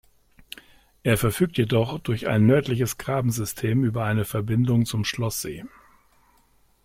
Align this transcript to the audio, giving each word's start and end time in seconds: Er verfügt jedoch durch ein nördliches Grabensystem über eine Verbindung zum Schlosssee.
Er 1.03 1.15
verfügt 1.15 1.59
jedoch 1.59 1.99
durch 1.99 2.27
ein 2.27 2.47
nördliches 2.47 2.97
Grabensystem 2.97 3.83
über 3.85 4.03
eine 4.03 4.25
Verbindung 4.25 4.87
zum 4.87 5.05
Schlosssee. 5.05 5.63